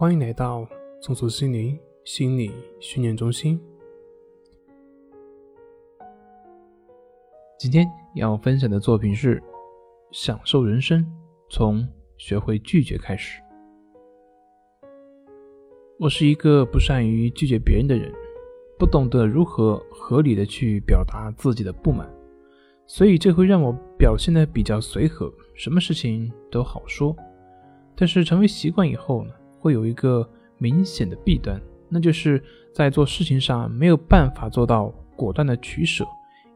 [0.00, 0.66] 欢迎来到
[1.02, 3.60] 松鼠心灵心理训练中心。
[7.58, 9.38] 今天要分享的作品是
[10.10, 11.04] 《享受人生：
[11.50, 11.86] 从
[12.16, 13.42] 学会拒绝开始》。
[15.98, 18.10] 我是一个不善于拒绝别人的人，
[18.78, 22.10] 不懂得如何合理的去表达自己的不满，
[22.86, 27.14] 所以这会让我表现的比较随和，什么事情都好说。
[27.94, 29.34] 但是成为习惯以后呢？
[29.60, 32.42] 会有一个明显的弊端，那就是
[32.74, 36.04] 在做事情上没有办法做到果断的取舍，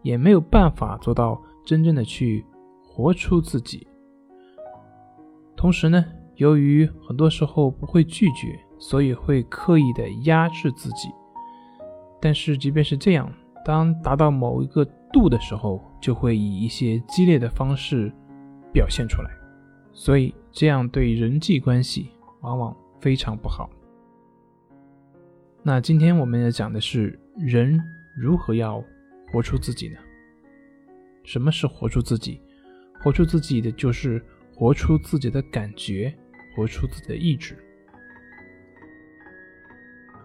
[0.02, 2.45] 也没有办法做到真正的去
[2.83, 3.87] 活出自己。
[5.56, 6.05] 同时呢，
[6.37, 11.09] 由于很多时候不会拒绝，所以会刻意的压制自己。
[12.20, 13.30] 但是即便是这样，
[13.64, 18.12] 当达到某一个度的时候，就会以一些激烈的方式
[18.73, 19.30] 表现出来。
[19.92, 22.75] 所以这样对人际关系往往。
[23.04, 23.68] 非常不好。
[25.62, 27.78] 那今天我们要讲的是人
[28.19, 28.83] 如何要
[29.30, 29.98] 活出自己呢？
[31.22, 32.41] 什么是活出自己？
[33.02, 34.24] 活出自己的就是
[34.55, 36.16] 活出自己的感觉，
[36.56, 37.55] 活出自己的意志。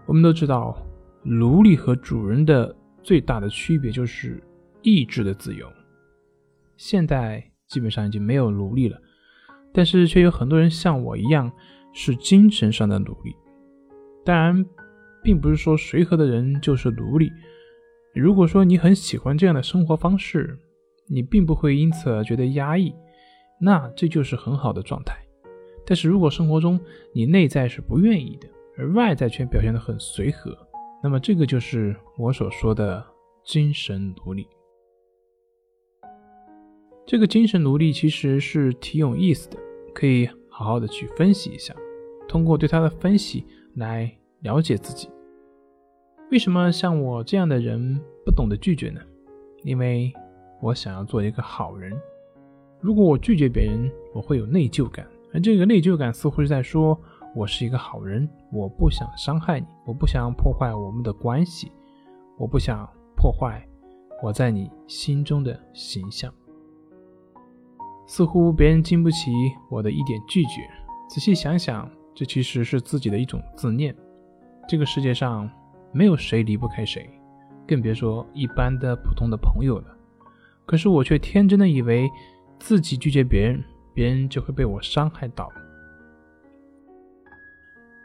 [0.05, 0.81] 我们都知道，
[1.21, 4.41] 奴隶和主人的最大的区别就是
[4.83, 5.69] 意志的自由。
[6.77, 8.97] 现代基本上已经没有奴隶了，
[9.73, 11.51] 但是却有很多人像我一样。
[11.93, 13.35] 是精神上的奴隶，
[14.23, 14.65] 当然，
[15.23, 17.31] 并不是说随和的人就是奴隶。
[18.13, 20.57] 如果说你很喜欢这样的生活方式，
[21.07, 22.93] 你并不会因此而觉得压抑，
[23.59, 25.15] 那这就是很好的状态。
[25.85, 26.79] 但是如果生活中
[27.13, 30.55] 你内在是不愿意的，而外在却表现得很随和，
[31.03, 33.03] 那么这个就是我所说的
[33.43, 34.47] 精神奴隶。
[37.05, 39.57] 这个精神奴隶其实是挺有意思的，
[39.93, 40.29] 可以。
[40.59, 41.73] 好好的去分析一下，
[42.27, 45.09] 通过对他的分析来了解自己。
[46.31, 48.99] 为什么像我这样的人不懂得拒绝呢？
[49.63, 50.11] 因为
[50.61, 51.97] 我想要做一个好人。
[52.81, 56.99] 如果我拒绝别人，我会有内疚感，而这个内疚感似乎是在说
[57.33, 61.71] 我是一个好人，我不想伤害你，我不想破坏我们的关系，
[62.37, 63.65] 我不想破坏
[64.21, 66.29] 我在你心中的形象。
[68.09, 69.31] 似乎别人经不起
[69.69, 70.67] 我的一点拒绝。
[71.07, 73.95] 仔细想想，这其实是自己的一种自恋。
[74.67, 75.47] 这个世界上
[75.91, 77.07] 没有谁离不开谁，
[77.67, 79.95] 更别说一般的普通的朋友了。
[80.65, 82.09] 可是我却天真的以为
[82.57, 85.47] 自己拒绝别人，别人就会被我伤害到。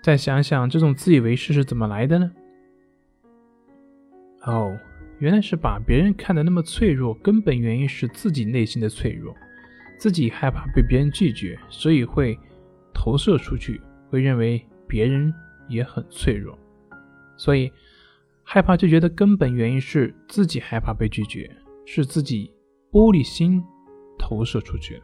[0.03, 2.31] 再想想，这种自以为是是怎么来的呢？
[4.43, 4.79] 哦，
[5.19, 9.35] 原来是把别人看得那么脆弱，根本原因是自己内心的脆弱。
[9.97, 12.39] 自己害怕被别人拒绝，所以会
[12.93, 15.33] 投射出去，会认为别人
[15.69, 16.59] 也很脆弱，
[17.37, 17.73] 所以
[18.43, 21.51] 害怕拒绝的根本原因是自己害怕被拒绝，
[21.87, 22.53] 是自己
[22.93, 23.63] 玻璃心
[24.19, 25.03] 投射出去了。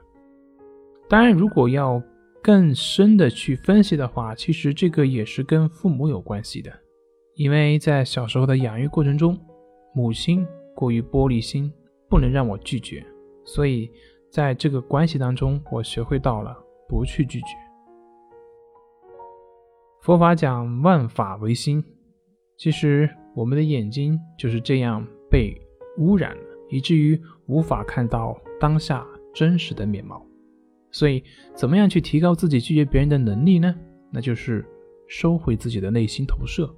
[1.09, 2.03] 当然，如果要
[2.43, 6.71] 更深的去分析的话，其实这个也是跟父母有关系的，
[7.35, 9.39] 因为在小时候的养育过程中，
[9.95, 11.73] 母亲过于玻璃心，
[12.09, 13.05] 不能让我拒绝，
[13.45, 13.91] 所以。
[14.31, 16.57] 在这个关系当中，我学会到了
[16.89, 17.47] 不去拒绝。
[20.01, 21.85] 佛法讲万法唯心，
[22.57, 25.61] 其实我们的眼睛就是这样被
[25.99, 29.05] 污染了，以至于无法看到当下
[29.35, 30.25] 真实的面貌。
[30.93, 31.23] 所以，
[31.55, 33.75] 怎么样去提高自己拒绝别人的能力呢？
[34.13, 34.65] 那就是
[35.09, 36.73] 收回自己的内心投射。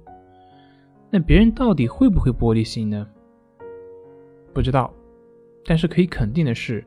[1.11, 3.07] 那别人到底会不会玻璃心呢？
[4.53, 4.91] 不知道，
[5.65, 6.83] 但是可以肯定的是。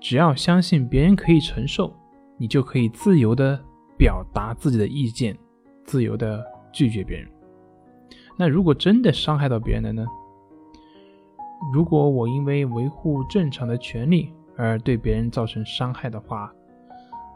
[0.00, 1.94] 只要相信别人可以承受，
[2.36, 3.58] 你就可以自由的
[3.96, 5.36] 表达自己的意见，
[5.84, 7.28] 自由的拒绝别人。
[8.36, 10.06] 那如果真的伤害到别人了呢？
[11.72, 16.52] 如果我因为维护正常的权利而对别人造成伤害的话，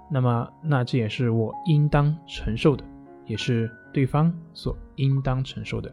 [0.08, 2.84] 那么那这也是我应当承受的，
[3.26, 5.92] 也是对方所应当承受的。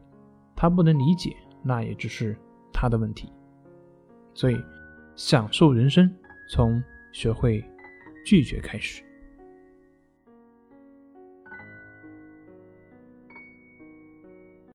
[0.56, 2.38] 他不能理解，那也只是
[2.72, 3.32] 他的问题。
[4.36, 4.58] 所以，
[5.16, 6.08] 享受人生。
[6.50, 7.64] 从学会
[8.26, 9.04] 拒绝开始。